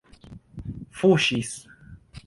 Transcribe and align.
fuŝis 1.01 1.55